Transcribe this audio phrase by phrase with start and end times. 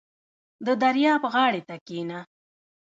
[0.65, 2.19] •د دریاب غاړې ته کښېنه.